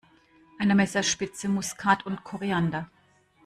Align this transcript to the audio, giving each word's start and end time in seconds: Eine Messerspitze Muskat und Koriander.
Eine 0.57 0.73
Messerspitze 0.73 1.47
Muskat 1.47 2.07
und 2.07 2.23
Koriander. 2.23 2.89